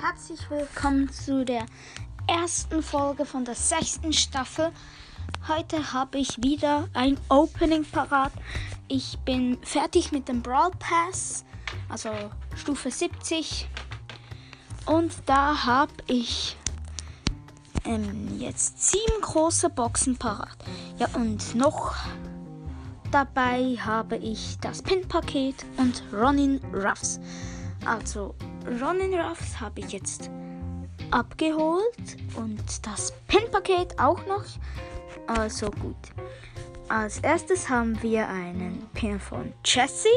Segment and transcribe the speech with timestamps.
[0.00, 1.66] herzlich willkommen zu der
[2.26, 4.72] ersten Folge von der sechsten Staffel.
[5.46, 8.32] Heute habe ich wieder ein Opening parat.
[8.88, 11.44] Ich bin fertig mit dem Brawl Pass,
[11.90, 12.08] also
[12.56, 13.68] Stufe 70.
[14.86, 16.56] Und da habe ich
[17.84, 20.56] ähm, jetzt sieben große Boxen parat.
[20.98, 21.94] Ja, und noch
[23.10, 27.20] dabei habe ich das Pin-Paket und Ronin Ruffs.
[27.84, 28.34] Also
[28.66, 30.30] Ronin Ruffs habe ich jetzt
[31.10, 34.44] abgeholt und das Pin-Paket auch noch.
[35.26, 35.96] Also gut.
[36.88, 40.08] Als erstes haben wir einen Pin von Jessie.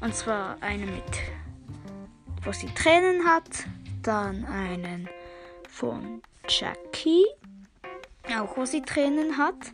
[0.00, 1.04] Und zwar einen mit,
[2.44, 3.66] wo sie Tränen hat.
[4.02, 5.08] Dann einen
[5.68, 7.24] von Jackie,
[8.38, 9.72] auch wo sie Tränen hat.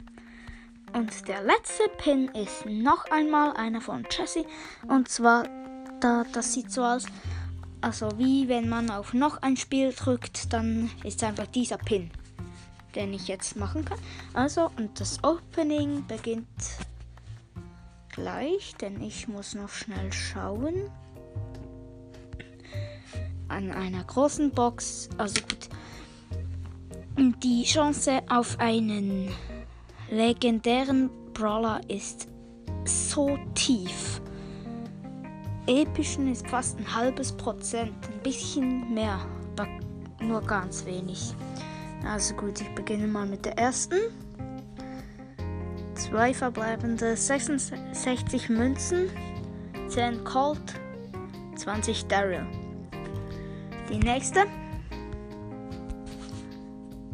[0.92, 4.46] Und der letzte Pin ist noch einmal einer von Jessie.
[4.88, 5.44] Und zwar,
[6.00, 7.06] da, das sieht so aus,
[7.82, 12.10] also wie wenn man auf noch ein Spiel drückt, dann ist einfach dieser Pin,
[12.94, 13.98] den ich jetzt machen kann.
[14.32, 16.46] Also, und das Opening beginnt
[18.12, 20.90] gleich, denn ich muss noch schnell schauen.
[23.48, 25.68] An einer großen Box, also gut.
[27.42, 29.28] Die Chance auf einen
[30.10, 32.28] legendären Brawler ist
[32.84, 34.11] so tief.
[35.66, 39.18] Epischen ist fast ein halbes Prozent, ein bisschen mehr,
[39.56, 39.68] aber
[40.20, 41.34] nur ganz wenig.
[42.04, 43.96] Also gut, ich beginne mal mit der ersten.
[45.94, 49.08] Zwei verbleibende 66 Münzen,
[49.88, 50.80] 10 Colt,
[51.54, 52.44] 20 Daryl.
[53.88, 54.46] Die nächste.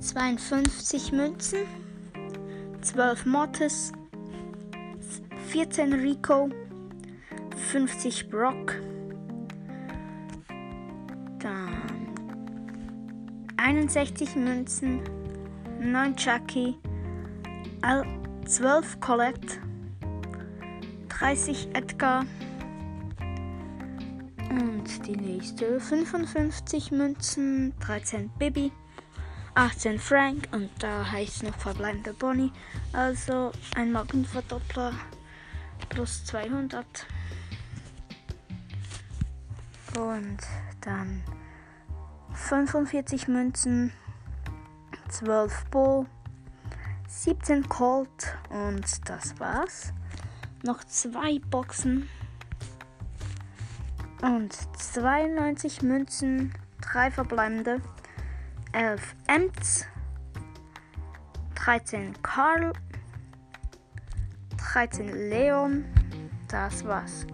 [0.01, 1.59] 52 Münzen,
[2.81, 3.93] 12 Mortis,
[5.49, 6.49] 14 Rico,
[7.69, 8.77] 50 Brock,
[11.39, 11.83] dann
[13.59, 15.03] 61 Münzen,
[15.79, 16.79] 9 Chucky,
[18.47, 19.59] 12 Colette,
[21.11, 22.25] 30 Edgar
[24.49, 28.73] und die nächste 55 Münzen, 13 Bibi.
[29.57, 32.51] 18 Frank und da heißt noch verbleibende Bonnie.
[32.95, 34.95] Also ein Markenverdoppler
[35.91, 37.07] plus 200.
[39.99, 40.39] Und
[40.81, 41.25] dann
[42.33, 43.93] 45 Münzen,
[45.09, 46.07] 12 Bull,
[47.09, 49.93] 17 Colt und das war's.
[50.63, 52.09] Noch zwei Boxen
[54.23, 57.81] und 92 Münzen, drei verbleibende.
[58.73, 59.87] 11 Ems,
[61.57, 62.73] 13 Karl,
[64.75, 65.85] 13 Leon.
[66.47, 67.27] Das war's.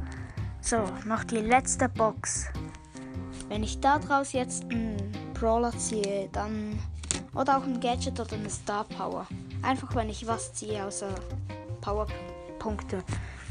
[0.65, 2.47] So, noch die letzte Box.
[3.51, 4.97] Wenn ich daraus jetzt einen
[5.35, 6.79] Brawler ziehe, dann.
[7.35, 9.27] Oder auch ein Gadget oder eine Star Power.
[9.61, 11.15] Einfach wenn ich was ziehe außer
[11.83, 13.05] Powerpunkte,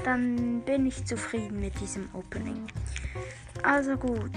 [0.04, 2.66] dann bin ich zufrieden mit diesem Opening.
[3.62, 4.32] Also gut.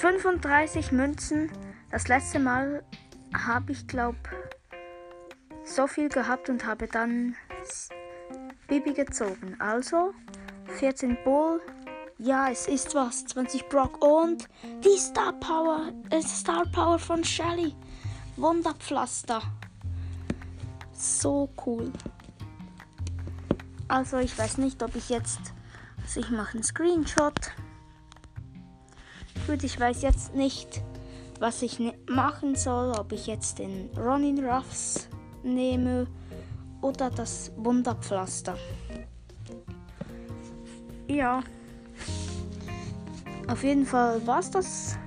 [0.00, 1.48] 35 Münzen
[1.92, 2.82] das letzte Mal
[3.32, 4.18] habe ich, glaube
[5.62, 7.36] so viel gehabt und habe dann
[8.66, 9.54] Bibi gezogen.
[9.60, 10.12] Also
[10.80, 11.60] 14 Bull.
[12.18, 13.24] Ja, es ist was.
[13.26, 14.48] 20 Brock und
[14.84, 15.92] die Star Power.
[16.10, 17.74] Äh, Star Power von Shelly.
[18.36, 19.42] Wunderpflaster.
[20.92, 21.92] So cool.
[23.88, 25.40] Also ich weiß nicht, ob ich jetzt.
[26.02, 27.52] Also ich mache einen Screenshot.
[29.46, 30.82] Gut, ich weiß jetzt nicht
[31.40, 35.08] was ich ne machen soll, ob ich jetzt den Ronin Ruffs
[35.42, 36.06] nehme
[36.80, 38.56] oder das Wunderpflaster.
[41.08, 41.42] Ja.
[43.48, 44.98] Auf jeden Fall war es das.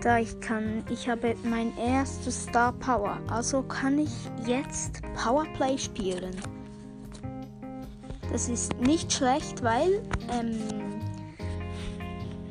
[0.00, 4.12] Da ich kann, ich habe mein erstes Star Power, also kann ich
[4.46, 6.36] jetzt Powerplay spielen.
[8.30, 10.00] Das ist nicht schlecht, weil
[10.30, 10.60] ähm,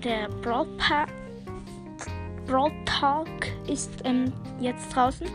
[0.04, 0.68] der Brawl
[2.86, 3.28] Talk
[3.68, 5.28] ist ähm, jetzt draußen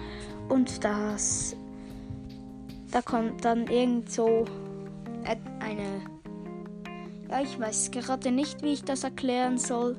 [0.49, 1.57] und das
[2.93, 4.45] da kommt dann irgend so
[5.25, 6.03] eine
[7.33, 9.97] ja ich weiß gerade nicht wie ich das erklären soll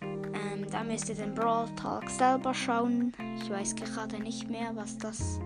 [0.00, 4.96] ähm, da müsst ihr den Brawl Talk selber schauen ich weiß gerade nicht mehr was
[4.96, 5.38] das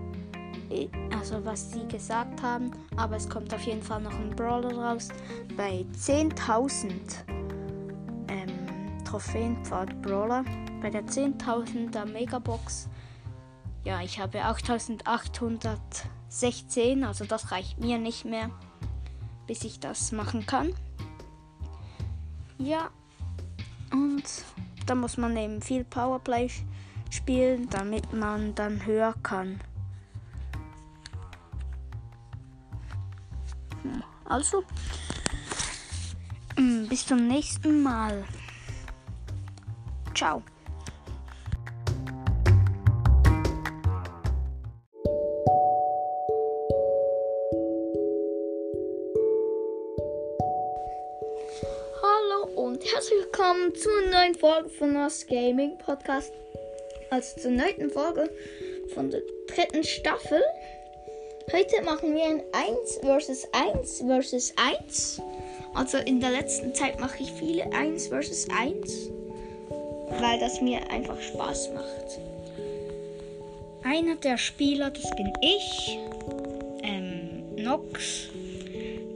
[1.17, 5.09] also was sie gesagt haben aber es kommt auf jeden Fall noch ein Brawler raus
[5.57, 6.91] bei 10.000
[8.29, 10.45] ähm, Trophäenpfad Brawler
[10.81, 12.87] bei der 10.000er Megabox.
[13.83, 18.51] Ja, ich habe 8816, also das reicht mir nicht mehr,
[19.47, 20.71] bis ich das machen kann.
[22.59, 22.89] Ja,
[23.91, 24.23] und
[24.85, 26.49] da muss man eben viel Powerplay
[27.09, 29.59] spielen, damit man dann höher kann.
[34.25, 34.63] Also,
[36.57, 38.25] mm, bis zum nächsten Mal.
[40.13, 40.41] Ciao.
[53.07, 56.33] Herzlich willkommen zur neuen Folge von das Gaming Podcast.
[57.09, 58.29] Also zur neunten Folge
[58.93, 60.41] von der dritten Staffel.
[61.53, 65.21] Heute machen wir ein 1 versus 1 versus 1.
[65.73, 69.09] Also in der letzten Zeit mache ich viele 1 versus 1,
[70.19, 72.19] weil das mir einfach Spaß macht.
[73.83, 75.97] Einer der Spieler, das bin ich,
[76.83, 78.27] ähm, Nox.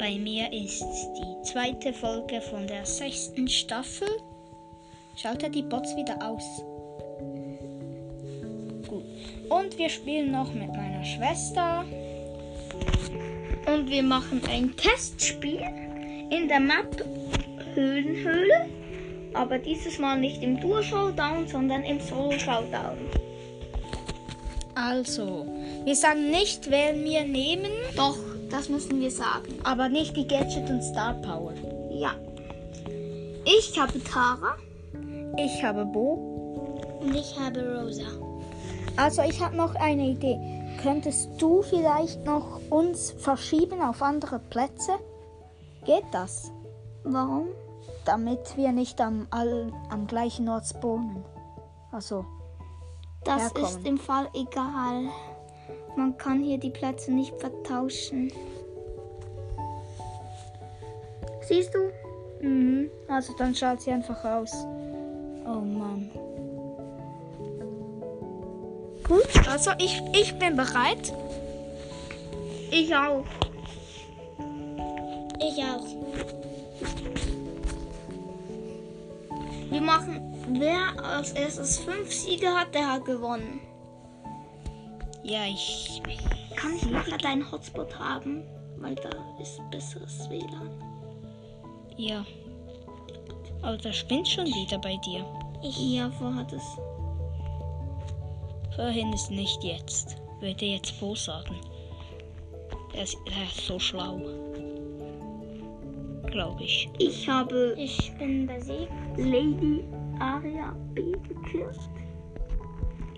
[0.02, 4.08] Bei mir ist die zweite Folge von der sechsten Staffel.
[5.16, 6.64] Schaut er die Bots wieder aus?
[8.88, 9.04] Gut.
[9.48, 11.86] Und wir spielen noch mit meiner Schwester.
[13.68, 15.62] Und wir machen ein Testspiel
[16.32, 17.06] in der Map
[17.76, 18.70] Höhlenhöhle.
[19.36, 22.98] Aber dieses Mal nicht im Duo Showdown, sondern im Solo Showdown.
[24.74, 25.46] Also,
[25.86, 27.70] wir sagen nicht, wen wir nehmen.
[27.96, 28.18] Doch,
[28.52, 29.60] das müssen wir sagen.
[29.64, 31.54] Aber nicht die Gadget und Star Power.
[31.90, 32.12] Ja.
[33.46, 34.56] Ich habe Tara.
[35.38, 37.00] Ich habe Bo.
[37.02, 38.04] Und ich habe Rosa.
[38.98, 40.38] Also ich habe noch eine Idee.
[40.82, 44.94] Könntest du vielleicht noch uns verschieben auf andere Plätze?
[45.86, 46.52] Geht das?
[47.04, 47.48] Warum?
[48.06, 51.24] Damit wir nicht am, all, am gleichen Ort spawnen.
[51.92, 52.26] Also,
[53.24, 53.66] Das Herkommen.
[53.68, 55.10] ist im Fall egal.
[55.96, 58.32] Man kann hier die Plätze nicht vertauschen.
[61.42, 61.92] Siehst du?
[62.42, 62.90] mhm.
[63.08, 64.54] also dann schaut sie einfach aus.
[65.46, 66.10] Oh Mann.
[69.08, 71.14] Gut, also ich, ich bin bereit.
[72.72, 73.26] Ich auch.
[75.40, 75.86] Ich auch.
[79.70, 83.60] Wir machen, wer als erstes fünf Siege hat, der hat gewonnen.
[85.24, 86.02] Ja, ich.
[86.56, 88.44] Kann ich nachher deinen Hotspot haben?
[88.78, 89.10] Weil da
[89.40, 90.70] ist besseres WLAN.
[91.98, 92.26] Ja.
[93.62, 95.24] Aber das spinnt schon wieder bei dir.
[95.62, 96.64] Ja, vorher das.
[98.76, 100.18] Vorhin ist nicht jetzt.
[100.40, 101.56] Würde jetzt Bo sagen.
[102.94, 104.20] Er ist, er ist so schlau.
[106.32, 106.90] Glaube ich.
[106.98, 107.76] Ich habe.
[107.78, 108.92] Ich bin besiegt.
[109.18, 109.84] Lady
[110.20, 111.80] Aria B gekillt.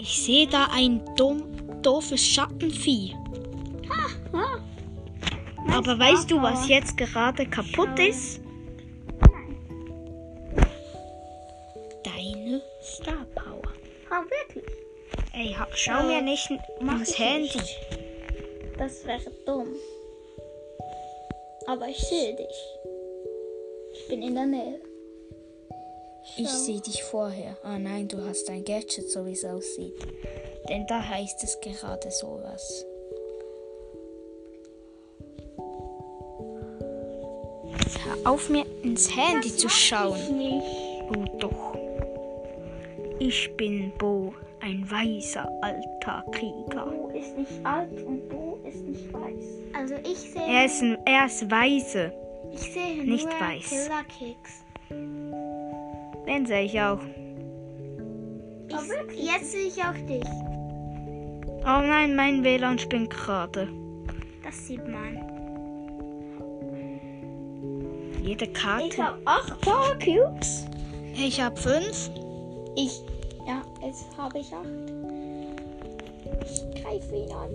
[0.06, 1.44] Ich sehe da ein dumm,
[1.82, 3.14] doofes Schattenvieh.
[4.34, 4.60] Ah,
[5.78, 8.42] Aber weißt du, was jetzt gerade kaputt ist?
[12.04, 13.62] Deine Star Power.
[14.10, 14.66] ah, wirklich?
[15.34, 16.50] Ey, ha- schau mir nicht
[16.82, 17.44] ins Handy.
[17.58, 17.80] nicht.
[18.78, 19.68] Das wäre dumm.
[21.68, 22.58] Aber ich sehe dich.
[23.94, 24.80] Ich bin in der Nähe.
[26.38, 27.58] Ich sehe dich vorher.
[27.64, 29.94] Ah nein, du hast ein Gadget, so wie es aussieht.
[30.70, 32.86] Denn da heißt es gerade sowas.
[38.04, 40.18] Hör auf mir ins Handy zu schauen.
[40.18, 40.66] Ich nicht.
[41.16, 41.78] Oh doch.
[43.20, 46.86] Ich bin Bo, ein weiser alter Krieger.
[46.86, 49.46] Bo ist nicht alt und Bo ist nicht weiß.
[49.74, 50.42] Also ich sehe.
[50.42, 52.14] Er ist, ein, er ist weise.
[52.52, 53.70] ich sehe nicht nur weiß.
[53.70, 54.64] Killerkeks.
[56.28, 57.00] Den sehe ich auch.
[58.70, 60.24] Ich, jetzt sehe ich auch dich.
[61.66, 63.68] Oh nein, mein WLAN spinnt gerade.
[64.44, 65.18] Das sieht man.
[68.22, 69.04] Jede Ich Karte.
[69.04, 70.66] habe acht Power Cubes.
[71.16, 72.10] Ich habe fünf.
[72.76, 73.02] Ich.
[73.46, 74.66] Ja, jetzt habe ich acht.
[76.46, 77.50] Ich greife ihn an.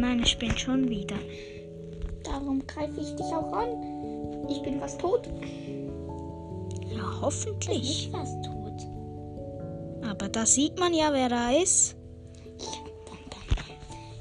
[0.00, 1.16] Meine spinnt schon wieder.
[2.24, 3.93] Darum greife ich dich auch an.
[4.48, 5.28] Ich bin fast tot.
[6.86, 7.78] Ja, hoffentlich.
[7.80, 8.50] Nicht fast tot.
[10.08, 11.96] Aber da sieht man ja, wer da ist.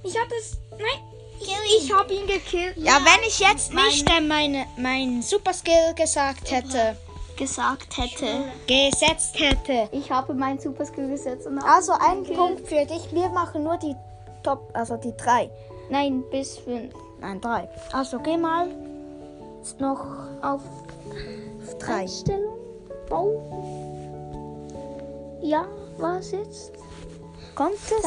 [0.03, 0.58] Ich habe es.
[0.72, 1.10] Nein.
[1.39, 2.77] Ich, ich habe ihn gekillt.
[2.77, 6.96] Ja, wenn ich jetzt Mein- nicht äh, meine, mein Super Skill gesagt hätte,
[7.38, 8.46] gesagt hätte.
[8.68, 9.89] gesetzt hätte.
[9.92, 12.24] Ich habe meinen Super Skill gesetzt Also ein.
[12.24, 13.12] Punkt für dich.
[13.12, 13.96] Wir machen nur die
[14.44, 15.50] Top, also die drei.
[15.89, 16.94] Nein, bis fünf.
[17.20, 17.68] Nein, drei.
[17.92, 18.68] Also geh mal
[19.63, 20.05] jetzt noch
[20.41, 20.62] Auf
[21.79, 22.01] drei.
[22.01, 22.58] Einstellung.
[23.10, 23.32] Bau.
[25.41, 25.65] Ja,
[25.98, 26.74] was jetzt?
[27.55, 28.01] Kommt es?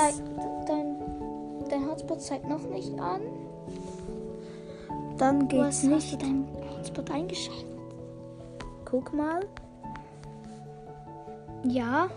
[0.67, 3.21] dein, dein Hotspot zeigt noch nicht an.
[5.19, 6.23] Dann Du geht's hast, hast du nicht.
[6.23, 6.47] deinen
[6.79, 7.65] Hotspot eingeschaltet?
[8.85, 9.41] guck mal.
[11.65, 12.09] Ja,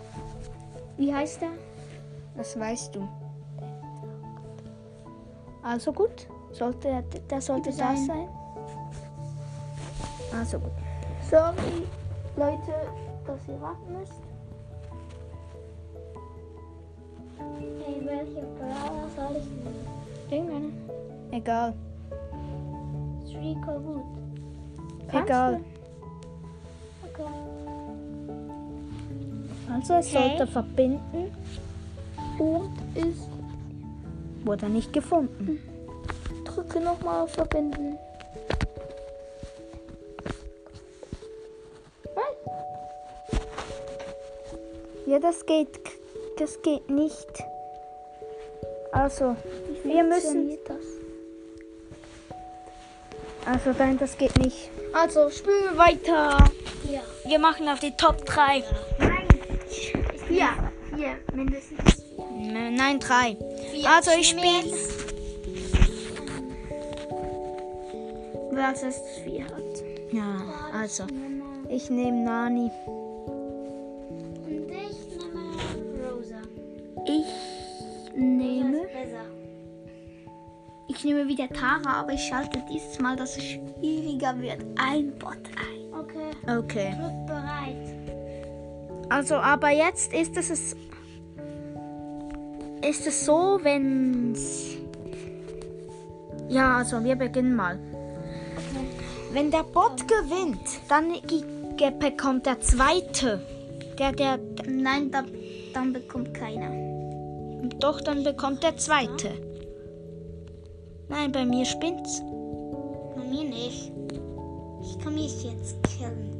[0.98, 1.50] Wie heißt der?
[2.38, 3.08] das weißt du.
[5.64, 8.28] Also gut, sollte er, der sollte das sein.
[10.40, 10.72] Also gut.
[11.30, 11.84] Sorry,
[12.38, 12.74] Leute,
[13.28, 14.14] dass ihr warten müsst.
[17.38, 19.50] Hey, welche Brawler soll ich
[20.32, 20.48] nehmen?
[20.50, 20.72] Irgendeine.
[21.32, 21.74] Egal,
[23.42, 24.04] Rico gut?
[25.14, 25.60] egal.
[27.04, 27.24] Okay.
[29.74, 30.30] Also es Okay.
[30.30, 31.32] sollte verbinden
[32.40, 33.28] und ist
[34.46, 35.60] wurde nicht gefunden.
[36.46, 37.98] Drücke nochmal auf Verbinden.
[45.10, 45.70] Ja, das geht,
[46.38, 47.44] das geht nicht.
[48.92, 49.36] Also,
[49.84, 50.86] wir müssen, das?
[53.44, 54.70] also nein, das geht nicht.
[54.94, 56.38] Also, spielen wir weiter.
[56.92, 57.02] Ja.
[57.26, 58.64] Wir machen auf die Top 3.
[59.00, 59.28] Nein.
[60.28, 60.50] Vier.
[60.96, 61.18] Vier.
[61.34, 62.70] Mindestens vier.
[62.70, 63.36] Nein, 3.
[63.72, 63.90] vier.
[63.90, 64.78] Also ich spiele.
[68.64, 69.84] als erstes vier hat.
[70.12, 71.06] Ja, also,
[71.68, 72.70] ich nehme Nani.
[81.00, 84.58] Ich nehme wieder Tara, aber ich schalte dieses Mal, dass es schwieriger wird.
[84.76, 85.94] Ein Bot ein.
[85.98, 86.32] Okay.
[86.46, 86.94] Okay.
[87.00, 87.96] Drück bereit.
[89.08, 90.76] Also, aber jetzt ist es.
[92.82, 94.76] Ist es so, wenn's.
[96.50, 97.80] Ja, also wir beginnen mal.
[99.32, 101.14] Wenn der Bot gewinnt, dann
[101.98, 103.42] bekommt der zweite.
[103.98, 104.38] Der, der,
[104.68, 105.24] Nein, da,
[105.74, 106.72] dann bekommt keiner.
[107.80, 109.49] doch, dann bekommt der zweite.
[111.10, 112.22] Nein, bei mir spinnt's.
[113.16, 113.92] Bei mir nicht.
[114.82, 116.36] Ich kann mich jetzt killen.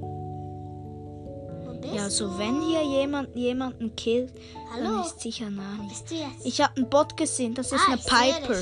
[1.94, 2.38] Ja, so du?
[2.38, 4.34] wenn hier jemand jemanden killt,
[4.76, 5.02] dann Hallo?
[5.02, 5.88] ist sicher Nani.
[5.88, 6.46] Bist du jetzt?
[6.46, 8.62] Ich habe einen Bot gesehen, das ist Ah, eine Piper.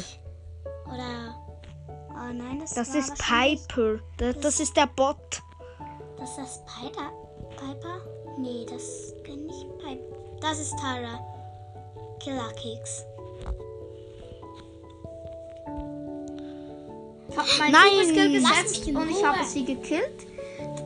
[0.88, 1.36] Oder.
[2.10, 4.00] Oh nein, das, Das ist Piper.
[4.18, 5.18] Das, das ist der Bot.
[6.18, 7.12] Das ist das Piper?
[7.58, 8.02] Piper?
[8.40, 10.18] Nee, das kann nicht Piper.
[10.40, 11.20] Das ist Tara.
[12.20, 13.04] Killerkeks.
[13.04, 13.17] Ich
[17.38, 18.32] hab mein Nein.
[18.34, 20.26] Gesetzt und ich habe sie gekillt.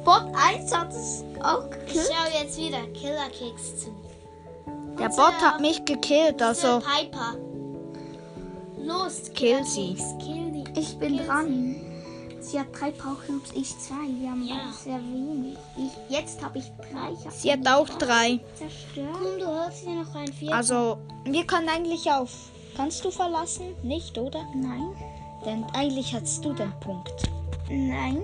[0.03, 2.09] Bot 1 hat es auch gekillt.
[2.11, 3.95] Schau jetzt wieder Killerkeks zu.
[4.99, 7.35] Der Und Bot hat mich gekillt, also Piper.
[8.77, 9.95] Los, Kill sie.
[10.19, 10.79] Kill die.
[10.79, 11.75] Ich bin Kill dran.
[12.39, 14.07] Sie hat drei Powercubes, ich zwei.
[14.19, 14.55] Wir haben Ja.
[14.83, 15.57] sehr wenig.
[15.77, 17.11] Ich, jetzt habe ich drei.
[17.13, 18.39] Ich hab Sie hat auch drei.
[18.55, 19.09] zerstört.
[19.13, 20.51] Komm, du hörst hier noch ein Vier.
[20.53, 22.31] Also, wir können eigentlich auf.
[22.75, 23.75] Kannst du verlassen?
[23.83, 24.43] Nicht, oder?
[24.55, 24.95] Nein.
[25.45, 27.29] Denn eigentlich hast du den Punkt.
[27.69, 28.21] Nein.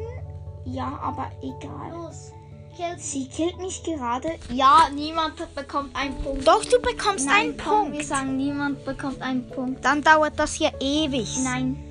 [0.66, 1.92] Ja, aber egal.
[1.94, 2.32] Los.
[2.76, 3.28] Kill sie.
[3.28, 4.30] Killt mich gerade.
[4.52, 6.48] Ja, niemand bekommt einen Punkt.
[6.48, 8.06] Doch, du bekommst Nein, einen komm, wir Punkt.
[8.06, 9.84] sagen, niemand bekommt einen Punkt.
[9.84, 11.40] Dann dauert das hier ewig.
[11.44, 11.84] Nein.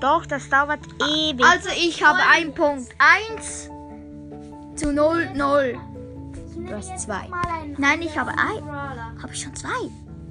[0.00, 1.44] Doch, das dauert ewig.
[1.44, 2.88] Also ich habe einen Punkt.
[2.98, 3.68] Eins
[4.74, 5.76] zu null, null.
[6.56, 7.28] du hast zwei.
[7.76, 9.22] Nein, ich habe ein.
[9.22, 9.68] Habe ich schon zwei?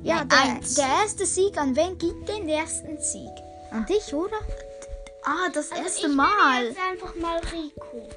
[0.03, 0.75] Ja, Nein, der, eins.
[0.75, 3.29] der erste Sieg, an wen gibt den ersten Sieg?
[3.72, 4.38] An dich, oder?
[5.24, 6.60] Ah, das Also erste ich Mal.
[6.64, 8.08] Nehme jetzt einfach mal Rico.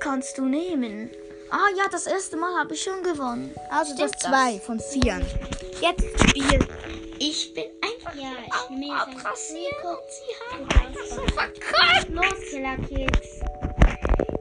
[0.00, 1.10] Kannst du nehmen.
[1.50, 3.54] Ah ja, das erste Mal habe ich schon gewonnen.
[3.70, 5.20] Also Stimmt das zwei von vier.
[5.80, 6.58] Jetzt spiel.
[7.18, 9.34] Ich bin einfach Ja, ich nehme jetzt einfach.
[9.50, 9.98] Rico.
[10.08, 12.08] Sie haben einfach so verkackt.
[12.08, 13.40] Los, Killerkeks.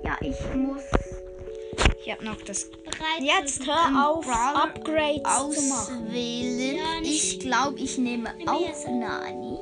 [0.04, 0.84] Ja, ich muss
[2.04, 2.70] Ich hab noch das.
[2.72, 3.22] Bereit.
[3.22, 6.78] Jetzt hör auf, Brawler Upgrades auswählen.
[6.78, 8.88] Ja, ich glaube, ich nehme Nimm auch.
[8.88, 9.60] Nani.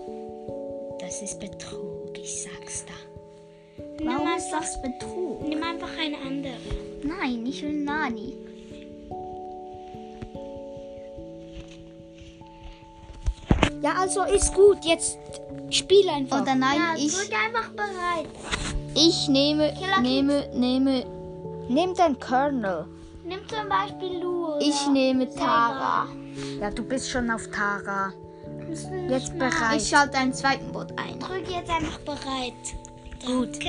[1.00, 3.84] Das ist Betrug, ich sag's da.
[3.98, 5.48] Nimm Warum ist einfach, das Betrug?
[5.50, 6.54] nimm einfach eine andere.
[7.04, 8.38] Nein, ich will Nani.
[13.82, 14.78] Ja, also ist gut.
[14.86, 15.18] Jetzt
[15.70, 16.42] spiel einfach.
[16.42, 18.28] Oder nein, ja, ich, drück einfach bereit.
[18.96, 21.19] ich nehme, Killer nehme, nehme,
[21.70, 22.86] Nimm den Colonel.
[23.24, 24.58] Nimm zum Beispiel Lu.
[24.60, 26.08] Ich nehme Tara.
[26.60, 28.12] Ja, du bist schon auf Tara.
[28.70, 29.78] Jetzt mehr- bereit.
[29.78, 31.20] Ich schalte einen zweiten Bot ein.
[31.20, 32.54] Drück jetzt einfach bereit.
[33.26, 33.60] Gut.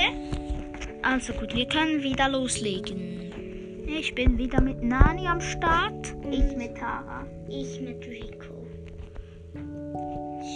[1.02, 3.84] Also gut, wir können wieder loslegen.
[3.86, 6.14] Ich bin wieder mit Nani am Start.
[6.30, 7.26] Ich mit Tara.
[7.48, 8.54] Ich mit Rico.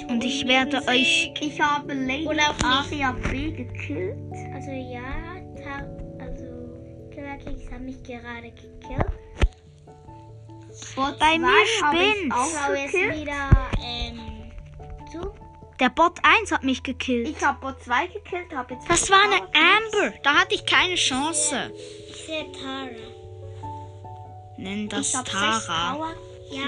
[0.08, 1.32] Und ich werde euch.
[1.40, 2.28] Ich habe Lady.
[2.62, 4.16] Aria B gekillt.
[4.54, 5.00] Also ja,
[7.44, 9.06] Killerkeks hat mich gerade gekillt.
[10.96, 13.50] Bot Bei mir ich auch Schau jetzt wieder
[13.82, 14.50] ähm,
[15.10, 15.32] zu.
[15.78, 17.28] Der Bot 1 hat mich gekillt.
[17.28, 18.88] Ich habe Bot 2 gekillt, habe jetzt.
[18.88, 20.16] Das war eine Amber.
[20.22, 21.72] Da hatte ich keine Chance.
[22.08, 22.88] Ich sehe Tara.
[24.56, 26.14] Nenn das Ich Tara.
[26.50, 26.62] Ja,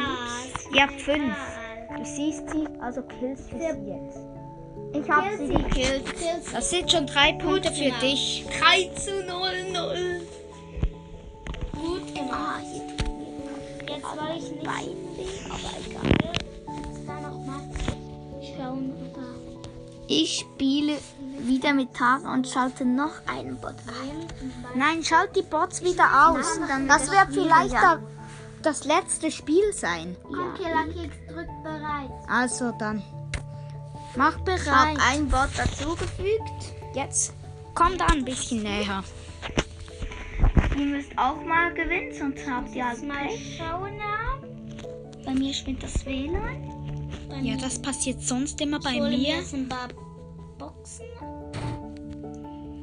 [0.73, 1.25] Ihr habt fünf.
[1.25, 1.99] egal.
[1.99, 4.19] Du siehst sie, also killst du sie jetzt.
[4.93, 6.05] Ich habe sie gekillt.
[6.53, 8.45] Das sind schon drei Punkte für dich.
[8.61, 10.06] 3 zu 0, 0.
[14.67, 16.37] soll ich nicht Beiden aber egal.
[20.09, 20.99] Ich spiele
[21.41, 24.27] wieder mit Tara und schalte noch einen Bot ein.
[24.75, 26.61] Nein, schalt die Bots wieder aus.
[26.87, 27.99] Das wird vielleicht da,
[28.63, 30.17] das letzte Spiel sein.
[31.63, 32.11] Bereit.
[32.29, 33.03] Also dann.
[34.17, 34.99] Mach Ich habe bereit.
[35.11, 36.75] einen Bot dazugefügt.
[36.95, 37.35] Jetzt
[37.75, 39.03] komm da ein bisschen näher.
[40.77, 44.26] Ihr müsst auch mal gewinnen, sonst habt ihr halt Mal schauen nach.
[45.27, 47.11] Bei mir spinnt das WLAN.
[47.29, 47.57] Bei Ja, mir.
[47.59, 49.37] das passiert sonst immer bei Ich hole mir.
[49.37, 49.89] jetzt ein paar
[50.59, 51.07] Boxen.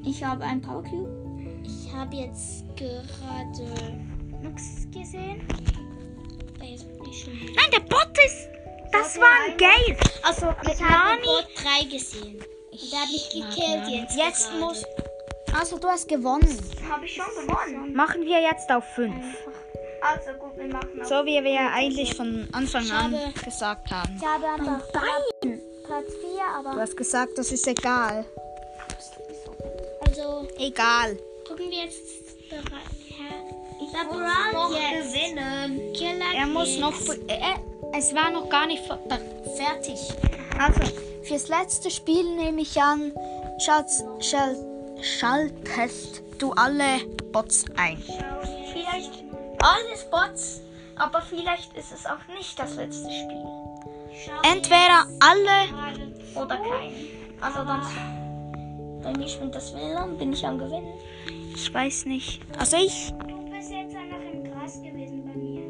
[0.05, 1.09] Ich habe einen Power Cube.
[1.63, 3.97] Ich habe jetzt gerade
[4.41, 5.41] nichts gesehen.
[6.61, 6.85] Ich.
[7.55, 8.49] Nein, der Bot ist.
[8.91, 9.97] Das war ein Gale.
[10.23, 11.21] Also mit Ich habe.
[11.21, 12.35] Bot 3 gesehen.
[12.71, 14.17] Und der hat mich gekillt jetzt.
[14.17, 14.59] Jetzt gerade.
[14.59, 14.83] muss.
[15.57, 16.57] Also du hast gewonnen.
[16.89, 17.93] Habe ich schon gewonnen.
[17.93, 19.13] Machen wir jetzt auf 5.
[20.03, 21.07] Also gut, wir machen auf.
[21.07, 24.15] So wie wir ja eigentlich von Anfang an habe- gesagt haben.
[24.19, 26.29] Ich habe einfach Platz 4,
[26.61, 28.25] Du aber hast gesagt, das ist egal.
[30.05, 31.17] also Egal.
[31.47, 32.01] gucken wir jetzt.
[32.49, 34.17] Ich muss
[34.53, 35.13] noch jetzt.
[35.13, 35.93] gewinnen.
[35.93, 36.93] Killer Er muss noch.
[37.27, 38.99] Äh, äh, es war noch gar nicht fer-
[39.57, 39.99] fertig.
[40.59, 40.81] Also,
[41.23, 43.11] fürs letzte Spiel nehme ich an,
[43.59, 44.03] schaltest
[46.39, 46.99] du alle
[47.31, 48.01] Bots ein.
[49.63, 50.59] Alles Bots,
[50.97, 53.45] aber vielleicht ist es auch nicht das letzte Spiel.
[54.43, 55.69] Entweder alle.
[56.35, 56.91] Oder kein.
[57.39, 57.81] Also dann.
[59.01, 60.91] Bei mir spinnt das WLAN, bin ich am Gewinnen.
[61.55, 62.41] Ich weiß nicht.
[62.57, 63.13] Also ich.
[63.25, 65.63] Du bist jetzt einfach im Gras gewesen bei mir.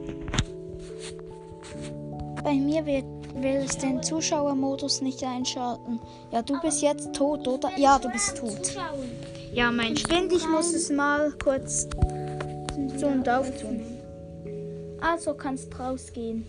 [2.43, 5.99] Bei mir wird, will es den Zuschauermodus nicht einschalten.
[6.31, 7.69] Ja, du bist jetzt tot, oder?
[7.77, 8.75] Ja, du bist tot.
[9.53, 11.87] Ja, mein Spind, ich muss es mal kurz
[13.03, 13.81] zu und auftun.
[15.01, 16.45] Also kannst rausgehen.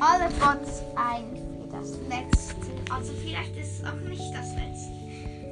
[0.00, 2.54] Alle Bots ein für das letzte.
[2.90, 4.98] Also vielleicht ist es auch nicht das letzte.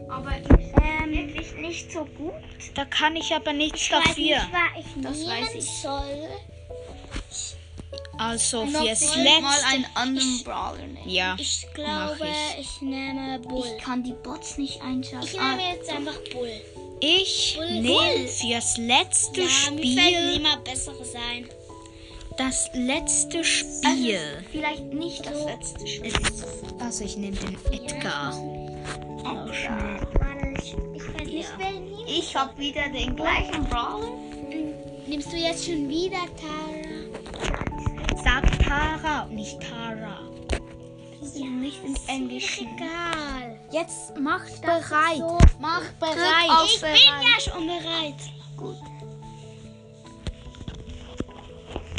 [0.09, 2.33] Aber ähm, wirklich nicht so gut.
[2.75, 4.23] Da kann ich aber nichts Ich weiß dafür.
[4.25, 5.71] nicht, was ich Das weiß ich.
[5.83, 6.29] soll.
[8.19, 8.73] Also fürs
[9.17, 9.67] mal letzte.
[9.73, 11.09] einen anderen Brawler nehmen.
[11.09, 12.27] Ja, Ich glaube,
[12.59, 12.61] ich.
[12.61, 13.65] ich nehme Bull.
[13.77, 15.27] Ich kann die Bots nicht einschalten.
[15.27, 16.51] Ich nehme jetzt einfach Bull.
[17.01, 21.47] Ich nehme fürs letzte Ja, Spiel immer bessere sein.
[22.39, 24.45] das letzte Also, Spiel.
[24.51, 26.13] vielleicht nicht das letzte Spiel.
[26.81, 28.35] Also ich nehme den Edgar.
[28.39, 30.07] Oh, schnell.
[30.21, 30.55] Warte,
[31.29, 34.09] ich, ich habe wieder den gleichen Brawler.
[35.07, 38.23] Nimmst du jetzt schon wieder Tara?
[38.25, 40.21] Sag Tara, nicht Tara.
[41.21, 42.69] Die sind nicht im Englischen.
[42.77, 43.56] Egal.
[43.71, 45.17] Jetzt mach bereit.
[45.19, 46.67] so- Mach auf bereit.
[46.67, 48.15] Ich bin ja schon bereit.
[48.57, 48.77] Gut.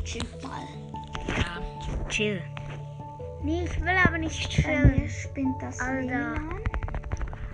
[0.03, 0.63] Chill mal.
[1.27, 2.41] Ja, chill.
[3.43, 6.61] Nee, ich will aber nicht mir spinnt das WLAN.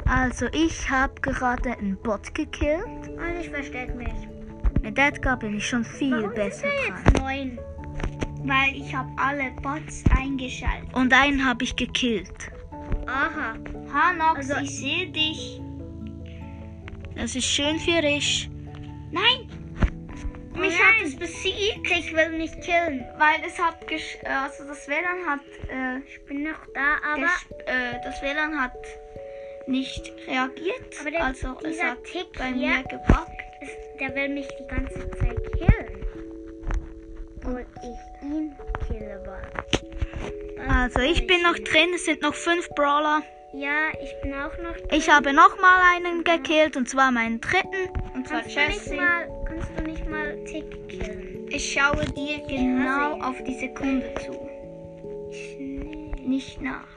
[0.06, 2.86] Also ich habe gerade einen Bot gekillt.
[3.10, 4.14] Und ich versteck mich.
[4.82, 7.04] Mit Edgar bin ich schon viel Warum besser dran.
[7.06, 7.60] jetzt neun?
[8.46, 10.94] Weil ich habe alle Bots eingeschaltet.
[10.94, 12.52] Und einen habe ich gekillt.
[13.08, 13.56] Aha.
[13.94, 15.60] Hanox, Also- ich sehe dich.
[17.16, 18.50] Das ist schön für dich.
[19.12, 19.48] Nein!
[20.56, 20.88] Mich nein.
[21.02, 21.90] hat es besiegt.
[21.90, 23.04] Ich will mich killen.
[23.18, 27.30] Weil es hat gesch also das WLAN hat äh, Ich bin noch da, aber,
[27.66, 28.74] äh, das WLAN hat
[29.68, 30.96] nicht reagiert.
[31.00, 33.32] Aber der- also es hat Tick bei mir gebackt.
[34.00, 36.06] der will mich die ganze Zeit killen.
[37.46, 38.54] Und ich ihn
[38.88, 39.84] kille bald.
[40.74, 43.22] Also ich bin noch drin, es sind noch fünf Brawler.
[43.54, 44.88] Ja, ich bin auch noch drin.
[44.92, 47.90] Ich habe noch mal einen gekillt und zwar meinen dritten.
[48.16, 48.96] Und zwar Kannst du nicht Jessie.
[48.96, 51.48] mal, kannst du nicht mal Tick killen?
[51.50, 54.50] Ich schaue dir genau auf die Sekunde zu.
[56.28, 56.88] Nicht nach.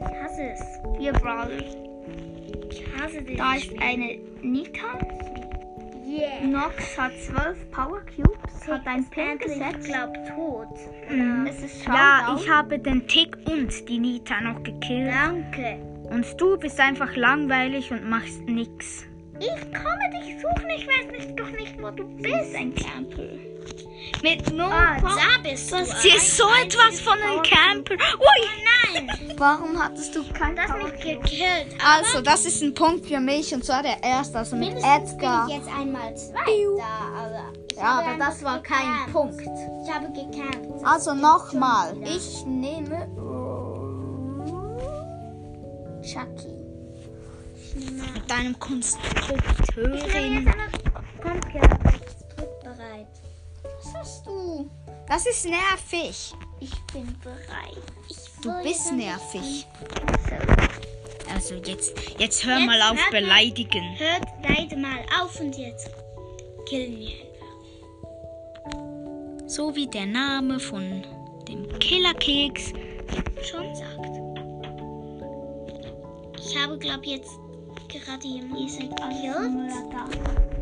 [0.00, 0.60] Ich hasse es.
[0.98, 1.48] Vier Brawler.
[2.70, 3.38] Ich hasse dich.
[3.38, 4.98] Da ist eine Nita.
[6.06, 6.46] Yeah.
[6.46, 8.68] Nox hat zwölf Power Cubes.
[8.68, 9.78] Hat ein Pin gesetzt.
[9.80, 10.68] ich glaub, tot.
[11.48, 15.12] Es ist Ja, ich habe den Tick und die Nita noch gekillt.
[15.12, 15.78] Danke.
[16.10, 19.06] Und du bist einfach langweilig und machst nix.
[19.40, 20.70] Ich komme dich suchen.
[20.76, 22.54] Ich weiß nicht, doch nicht, wo du bist.
[22.54, 23.53] ein Camper.
[24.22, 25.84] Mit nur Ah, da bist du.
[25.84, 27.94] Sie ist so etwas von einem Camper.
[27.94, 28.94] Ui.
[28.94, 31.74] Nein, Warum hattest du kein du hast mich gekillt.
[31.84, 35.46] Also, das ist ein Punkt für mich und zwar der erste, also mit Edgar.
[35.46, 36.40] bin ich jetzt einmal Zweiter.
[37.16, 39.12] Aber ich Ja, aber das war kein gecampt.
[39.12, 39.40] Punkt.
[39.40, 40.84] Ich habe gecampt.
[40.84, 41.96] Also nochmal.
[42.04, 43.08] Ich nehme
[46.02, 46.54] Chucky.
[47.74, 50.52] Mit deinem Konstrukteurin.
[51.20, 51.60] Pumpkin.
[53.94, 54.68] Hast du?
[55.08, 56.34] Das ist nervig.
[56.60, 57.82] Ich bin bereit.
[58.42, 59.66] Du will bist nervig.
[61.32, 63.96] Also jetzt, jetzt hör Jetzt mal auf hört mal- beleidigen.
[63.98, 65.90] Hört beide mal auf und jetzt
[66.66, 67.34] killen wir einfach.
[69.48, 71.04] So wie der Name von
[71.48, 72.72] dem Killerkeks
[73.42, 74.20] schon sagt.
[76.38, 77.30] Ich habe, glaube jetzt
[77.88, 78.92] gerade jemanden gekillt.
[79.00, 79.08] Da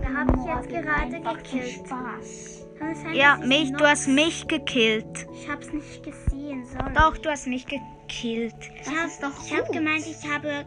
[0.02, 1.86] Da habe ich jetzt gerade gekillt.
[1.86, 2.61] Spaß.
[2.94, 5.26] Sein, Ja, ich mich, du hast mich gekillt.
[5.32, 6.66] Ich habe es nicht gesehen.
[6.66, 6.92] Sorry.
[6.94, 8.54] Doch, du hast mich gekillt.
[8.80, 10.66] Ich habe ich hab gemeint, ich habe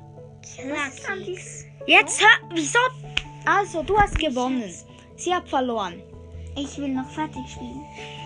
[0.64, 1.38] Lucky.
[1.88, 2.80] Jetzt hör, wieso?
[3.46, 4.72] Also, du hast gewonnen.
[5.18, 6.02] Sie hat verloren.
[6.56, 7.84] Ich will noch fertig spielen.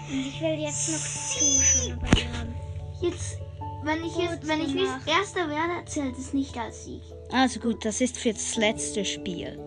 [0.09, 2.55] Und ich will jetzt noch haben.
[3.01, 3.37] Jetzt,
[3.83, 7.01] wenn ich, jetzt, wenn ich nicht Erster werde, zählt es nicht als Sieg.
[7.31, 9.57] Also gut, das ist für das letzte Spiel.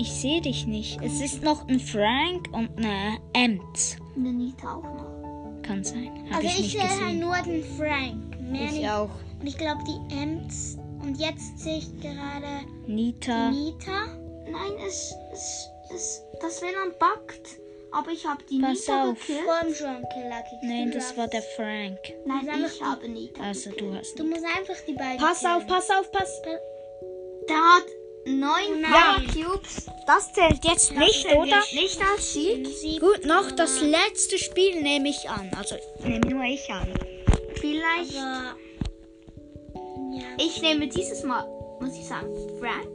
[0.00, 0.98] Ich sehe dich nicht.
[1.02, 3.96] Es ist noch ein Frank und eine Ems.
[4.16, 5.62] Und der Nita auch noch.
[5.62, 6.24] Kann sein.
[6.30, 8.40] Habe Also ich ich sehe halt nur den Frank.
[8.40, 8.88] Mehr Ich nicht.
[8.88, 9.10] auch.
[9.40, 10.78] Und ich glaube die Ems.
[11.02, 13.50] Und jetzt sehe ich gerade Nita.
[13.50, 14.06] Nita.
[14.50, 17.58] Nein, es, es, es, das WLAN backt.
[17.92, 19.18] Aber ich habe die Pass Nita auf.
[19.26, 19.40] gekillt.
[19.46, 20.42] Komm schon, Killer.
[20.62, 21.98] Nein, das war der Frank.
[22.24, 23.92] Nein, ich mal, habe Nita Also gekillt.
[23.92, 24.18] du hast.
[24.18, 25.52] Du musst einfach die beiden Pass killen.
[25.52, 26.40] auf, pass auf, pass.
[27.48, 27.84] Der hat
[28.26, 28.90] neun Nein.
[28.92, 29.22] Power
[29.54, 29.86] Cubes.
[30.06, 31.60] Das zählt jetzt nicht, Zählt oder?
[31.72, 32.66] Nicht als Sieg.
[32.66, 35.50] Sieb- Gut, noch das letzte Spiel nehme ich an.
[35.56, 36.88] Also nehme nur ich an.
[37.54, 38.16] Vielleicht.
[38.16, 38.56] Aber,
[40.12, 40.22] ja.
[40.38, 41.46] Ich nehme dieses Mal,
[41.80, 42.28] muss ich sagen,
[42.58, 42.86] Frank.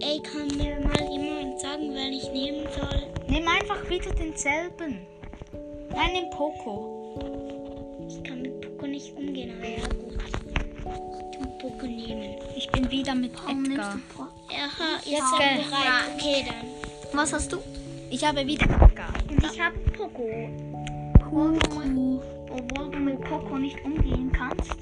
[0.00, 3.02] Ey, kann mir mal jemand sagen, wen ich nehmen soll?
[3.28, 5.06] Nimm einfach wieder denselben.
[5.90, 7.18] Nein, nimm Poco.
[8.08, 10.18] Ich kann mit Poco nicht umgehen, aber ja gut.
[10.26, 12.34] Ich kann Poco nehmen.
[12.56, 13.94] Ich bin wieder mit Warum nimmst Edgar.
[13.94, 15.58] du Po- Aha, Jetzt geh.
[15.58, 16.14] bin bereit.
[16.14, 17.16] Okay, dann.
[17.18, 17.58] Was hast du?
[18.10, 19.12] Ich habe wieder Edgar.
[19.30, 20.28] Und ich habe Poco.
[21.18, 24.76] Du, obwohl du mit Poco nicht umgehen kannst.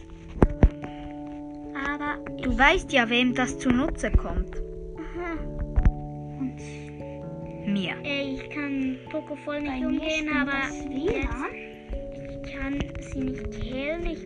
[1.74, 4.56] Aber Du weißt ja, wem das zunutze kommt.
[7.66, 7.94] Mir.
[8.02, 11.28] ey, ich kann Poco voll nicht Bei mir umgehen, aber jetzt
[12.44, 12.78] ich kann
[13.12, 14.06] sie nicht killen.
[14.06, 14.18] Ich,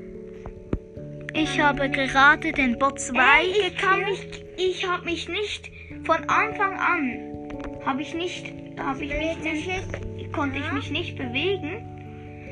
[1.35, 5.71] Ich habe gerade den Bot 2 Ey, ich mich, ich habe mich nicht
[6.05, 7.49] von Anfang an,
[7.85, 11.91] habe ich nicht, habe ich mich nicht, konnte ich mich nicht bewegen.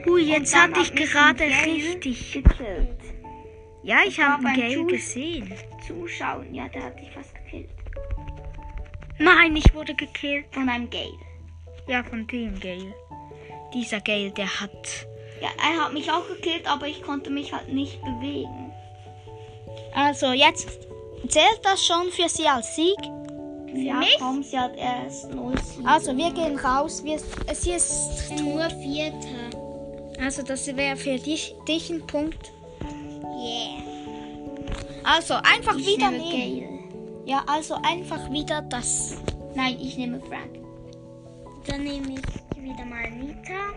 [0.06, 2.32] Ui, jetzt hatte ich gerade richtig.
[2.32, 2.88] gekillt.
[3.84, 5.52] Ja, ich war habe Zus- gesehen.
[5.86, 7.70] Zuschauen, ja, der hat dich fast gekillt.
[9.18, 10.46] Nein, ich wurde gekillt.
[10.50, 11.18] Von einem Gale.
[11.86, 12.94] Ja, von dem Gale.
[13.74, 15.06] Dieser Gale, der hat.
[15.40, 18.71] Ja, er hat mich auch gekillt, aber ich konnte mich halt nicht bewegen.
[19.94, 20.68] Also, jetzt
[21.28, 22.96] zählt das schon für sie als Sieg.
[23.74, 24.16] ja, mich?
[24.18, 25.86] komm, sie hat erst 0 Sieg.
[25.86, 27.02] Also, wir gehen raus.
[27.04, 27.18] Wir,
[27.52, 28.30] sie ist.
[28.40, 29.50] nur Vierter.
[30.20, 32.52] Also, das wäre für dich, dich ein Punkt.
[33.36, 33.82] Yeah.
[35.04, 36.60] Also, einfach ich wieder nehme nehmen.
[36.60, 36.72] Gale.
[37.24, 39.16] Ja, also einfach wieder das.
[39.54, 40.58] Nein, ich nehme Frank.
[41.66, 43.72] Dann nehme ich wieder mal Nita.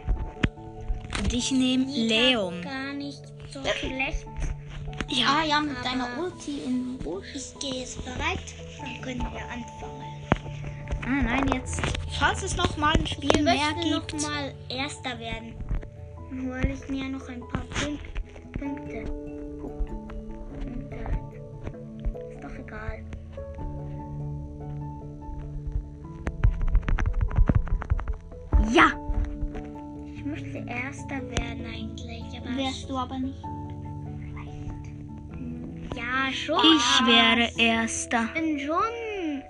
[1.19, 2.61] Und ich nehme Leon.
[2.61, 4.25] Gar nicht so schlecht.
[5.09, 5.27] Ja.
[5.39, 7.27] Ah ja, mit deiner Ulti im Busch.
[7.35, 8.39] Ich gehe jetzt bereit.
[8.79, 10.03] Dann können wir anfangen.
[11.05, 11.81] Ah, nein, jetzt.
[12.19, 14.21] Falls es noch mal ein Spiel Ich mehr möchte noch gibt.
[14.23, 15.53] mal Erster werden.
[16.29, 17.99] Dann hole ich mir noch ein paar Punk
[18.57, 19.03] Punkte.
[19.61, 20.15] Punkte.
[22.33, 23.03] Ist doch egal.
[28.71, 28.91] Ja.
[30.13, 32.23] Ich möchte Erster werden eigentlich.
[32.41, 33.43] Aber Wärst du aber nicht.
[36.27, 36.59] Ja, schon.
[36.77, 38.29] Ich wäre Erster.
[38.35, 39.43] Ich bin schon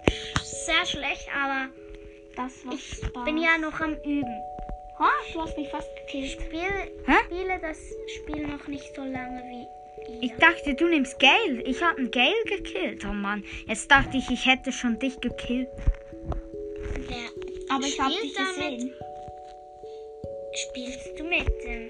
[0.44, 1.70] sehr schlecht, aber
[2.36, 3.26] Das war ich Spaß.
[3.26, 4.42] bin ja noch am Üben.
[5.00, 6.32] Ha, du hast mich fast Ich gekillt.
[6.42, 7.14] spiele, Hä?
[7.26, 7.78] spiele das
[8.16, 10.38] Spiel noch nicht so lange wie Ich ihr.
[10.38, 11.62] dachte, du nimmst Gale.
[11.66, 13.04] Ich habe einen Gale gekillt.
[13.06, 13.44] Oh Mann.
[13.68, 15.68] Jetzt dachte ich, ich hätte schon dich gekillt.
[17.08, 18.56] Wer Aber ich habe dich damit?
[18.80, 18.94] gesehen.
[20.54, 21.90] Spielst du mit dem?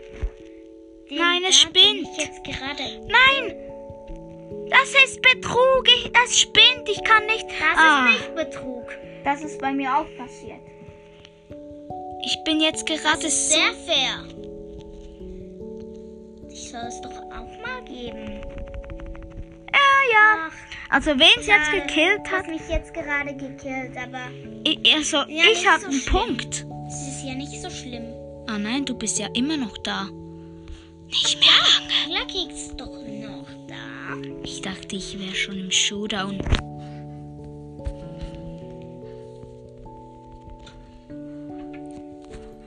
[1.12, 2.08] Nein, es spinnt.
[2.12, 3.08] Ich jetzt gerade.
[3.08, 3.65] Nein!
[4.70, 5.88] Das ist Betrug.
[5.88, 6.88] Ich, es spinnt.
[6.90, 7.46] Ich kann nicht.
[7.50, 8.08] Das Ah.
[8.10, 8.88] ist nicht Betrug.
[9.24, 10.60] Das ist bei mir auch passiert.
[12.26, 13.30] Ich bin jetzt gerade so.
[13.30, 14.24] Sehr fair.
[16.50, 18.42] Ich soll es doch auch mal geben.
[19.72, 20.48] Ja, ja.
[20.48, 20.52] Ach,
[20.90, 24.30] Also wen es jetzt gekillt hat, mich jetzt gerade gekillt, aber
[24.64, 26.14] ich, also Ja, ich habe so einen schlimm.
[26.14, 26.66] Punkt.
[26.88, 28.06] es ist ja nicht so schlimm.
[28.48, 30.08] Ah nein, du bist ja immer noch da.
[31.08, 31.50] Nicht mehr
[32.10, 32.20] lange.
[32.22, 32.88] Lucky ist doch.
[34.44, 36.38] Ich dachte, ich wäre schon im Showdown.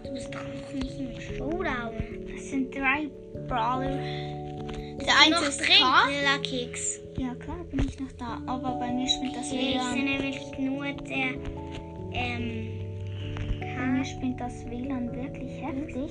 [0.03, 1.93] Du bist doch noch nicht im Showdown.
[2.35, 3.09] Das sind drei
[3.49, 3.99] Brawler.
[5.01, 5.73] Der eine ist K.
[6.07, 7.01] Killer-Keks.
[7.19, 8.41] Ja, klar bin ich noch da.
[8.47, 10.05] Aber bei mir spinnt das Okay, ich bin WLAN.
[10.05, 11.35] nämlich nur der,
[12.13, 12.69] ähm,
[13.61, 16.11] Bei mir spinnt das WLAN wirklich heftig.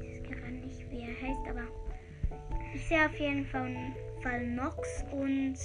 [0.00, 1.64] ich weiß gerade nicht, wie er heißt, aber
[2.74, 3.74] ich sehe auf jeden Fall,
[4.24, 5.56] Nox und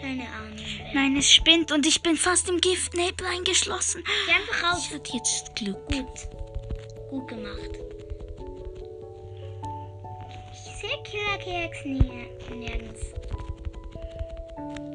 [0.00, 0.58] keine Ahnung.
[0.94, 4.04] Nein, es spinnt und ich bin fast im Giftnebel eingeschlossen.
[4.26, 4.86] Geh einfach raus.
[4.88, 5.78] Ich hatte jetzt Glück.
[5.88, 6.06] Gut.
[7.10, 7.70] Gut gemacht.
[10.52, 13.00] Ich sehe Killer-Keks nirgends.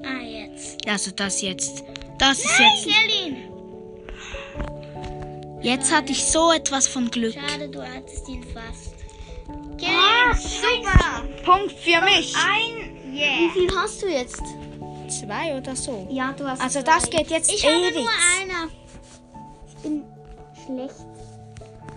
[0.06, 0.88] Ah, jetzt.
[0.88, 1.84] Also das jetzt.
[2.20, 3.26] Das ist Nein, jetzt.
[3.26, 3.38] ihn!
[5.62, 7.34] Jetzt hatte ich so etwas von Glück.
[7.34, 8.94] Schade, du hattest ihn fast.
[9.78, 10.13] Kill Ah!
[10.36, 11.24] Super!
[11.46, 12.36] Punkt für mich.
[12.36, 13.14] Ein.
[13.14, 13.38] Yeah.
[13.40, 14.42] Wie viel hast du jetzt?
[15.08, 16.08] Zwei oder so.
[16.10, 16.62] Ja, du hast.
[16.62, 16.94] Also zwei.
[16.94, 17.96] das geht jetzt Ich habe ewig.
[17.96, 18.10] nur
[18.42, 18.70] einer.
[19.68, 20.04] Ich bin
[20.66, 21.06] schlecht.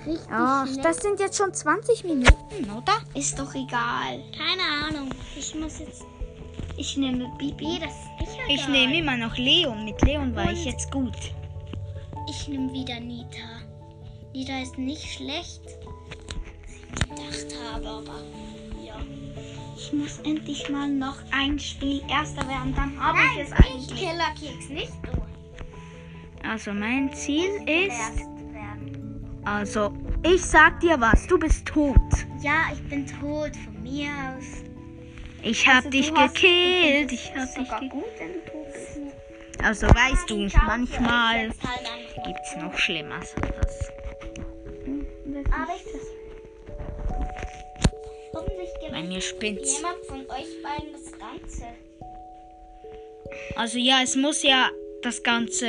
[0.06, 0.84] Richtig Ach, schlecht.
[0.84, 2.98] das sind jetzt schon 20 Minuten, oder?
[3.14, 4.22] Ist doch egal.
[4.36, 5.08] Keine Ahnung.
[5.36, 6.04] Ich muss jetzt.
[6.76, 7.78] Ich nehme Bibi.
[7.80, 8.70] Das ist sicher Ich geil.
[8.70, 9.84] nehme immer noch Leon.
[9.84, 11.16] Mit Leon war ich Und- jetzt gut.
[12.28, 13.62] Ich nehme wieder Nita.
[14.34, 15.85] Nita ist nicht schlecht, ich
[17.00, 18.22] gedacht habe, aber
[18.84, 18.96] ja.
[19.76, 22.74] Ich muss endlich mal noch ein Spiel erster werden.
[22.74, 23.94] Dann habe ich es ich eigentlich.
[23.96, 26.48] Killer Keks, nicht du.
[26.48, 27.92] Also mein Ziel ist.
[27.98, 28.18] Erst
[28.52, 29.42] werden.
[29.44, 31.26] Also, ich sag dir was.
[31.26, 31.96] Du bist tot.
[32.42, 34.44] Ja, ich bin tot von mir aus.
[35.42, 37.12] Ich hab Also, dich gekillt.
[37.12, 38.56] Ich hab Ist dich gekillt.
[39.62, 43.34] Also weißt du, Ich manchmal halt gibt's noch Schlimmeres.
[45.24, 45.52] Wirklich.
[45.52, 45.84] Aber ich
[49.02, 49.76] Gewinnt mir spinnt's.
[49.76, 51.64] jemand von euch beiden das Ganze.
[53.56, 54.70] Also ja, es muss ja
[55.02, 55.66] das Ganze.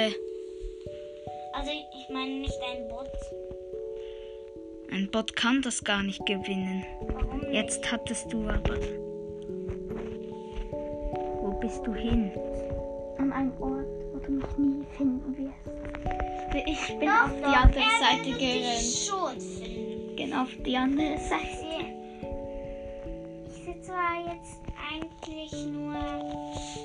[1.53, 3.09] Also ich meine nicht ein Bot.
[4.91, 6.85] Ein Bot kann das gar nicht gewinnen.
[7.01, 7.53] Warum nicht?
[7.53, 8.77] Jetzt hattest du aber.
[11.41, 12.31] Wo bist du hin?
[13.17, 16.67] An einem Ort, wo du mich nie finden wirst.
[16.67, 18.83] Ich bin Doch, auf die doch, andere er Seite gerannt.
[18.83, 20.15] schon finden.
[20.15, 21.66] Bin auf die andere Ich Seite.
[23.77, 24.59] Sehe zwar jetzt
[24.91, 25.93] eigentlich nur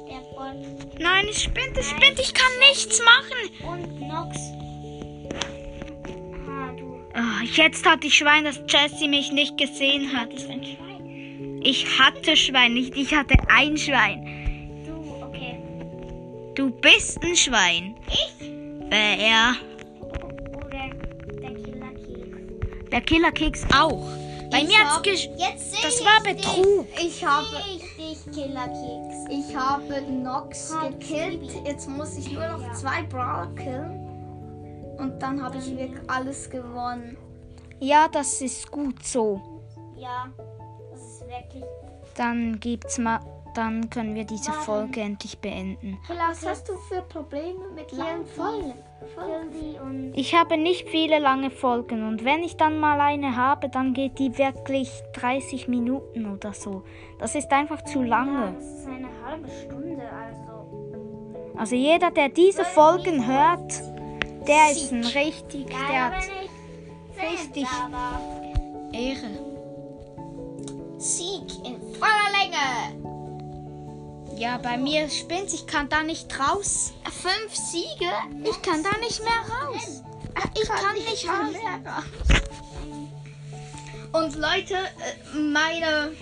[0.08, 2.18] der Bot Nein, es spinnt, es spinnt.
[2.20, 3.68] Ich kann nichts machen.
[3.68, 4.36] und Nox.
[6.48, 10.30] Ah, du Ah, jetzt hatte ich Schwein, dass Jessie mich nicht gesehen hat.
[10.30, 11.60] ein Schwein.
[11.62, 14.82] Ich hatte Schwein, nicht ich hatte ein Schwein.
[14.86, 15.58] Du, okay.
[16.54, 17.94] Du bist ein Schwein.
[18.08, 18.48] Ich
[18.88, 19.54] Wer?
[20.56, 20.90] oder
[21.40, 22.90] der Killer Keks?
[22.90, 24.06] Der Killerkeks auch.
[24.52, 26.36] Bei Ich mir hat's hab- gesch Jetzt sehe Das ich war dich.
[26.36, 26.86] Betrug.
[27.02, 29.24] Ich habe, Sehe ich dich, Killer Keks.
[29.48, 31.40] ich habe Nox Halt, gekillt.
[31.40, 31.68] Bibi.
[31.68, 32.72] Jetzt muss ich nur noch Ja.
[32.74, 34.94] zwei Brawler killen.
[34.98, 37.16] Und dann habe ich wirklich alles gewonnen.
[37.80, 39.40] Ja, das ist gut so.
[39.96, 40.28] Ja,
[40.92, 41.64] das ist wirklich.
[42.16, 43.20] Dann gibt's mal,
[43.54, 45.98] dann können wir diese Folge endlich beenden.
[46.08, 48.74] Was hast du für Probleme mit langen Folgen?
[50.14, 54.18] Ich habe nicht viele lange Folgen und wenn ich dann mal eine habe, dann geht
[54.18, 56.82] die wirklich 30 Minuten oder so.
[57.18, 58.54] Das ist einfach zu ja, lange.
[58.54, 61.52] das ist eine halbe Stunde, also.
[61.56, 63.82] Also jeder, der diese Folgen hört,
[64.46, 66.24] der ist ein richtig, der Ja, hat
[67.30, 67.66] richtig
[68.92, 69.52] Ehre.
[70.98, 73.01] Sieg in voller Länge.
[74.36, 76.92] Ja, bei mir spinnt, ich kann da nicht raus.
[77.04, 78.10] Fünf Siege?
[78.44, 80.02] Ich kann da nicht mehr raus.
[80.60, 82.02] Ich kann nicht mehr.
[84.12, 86.12] Und Leute, äh, meine,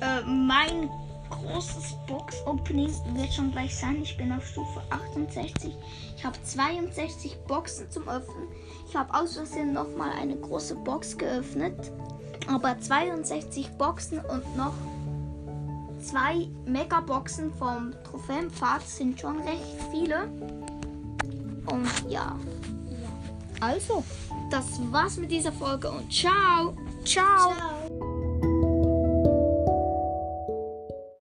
[0.00, 0.90] äh, mein
[1.30, 4.02] großes Box-Opening wird schon gleich sein.
[4.02, 5.74] Ich bin auf Stufe 68.
[6.16, 8.48] Ich habe 62 Boxen zum Öffnen.
[8.88, 11.92] Ich habe aus Versehen nochmal eine große Box geöffnet.
[12.46, 14.74] Aber 62 Boxen und noch
[16.04, 20.28] zwei Megaboxen vom Trophäenpfad sind schon recht viele.
[21.66, 22.36] Und ja.
[23.60, 24.04] Also,
[24.50, 26.76] Das war's mit dieser Folge und ciao.
[27.04, 27.52] ciao.
[27.54, 28.13] Ciao.